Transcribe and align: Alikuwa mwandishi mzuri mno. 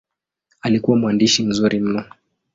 Alikuwa 0.61 0.97
mwandishi 0.97 1.43
mzuri 1.43 1.79
mno. 1.79 2.03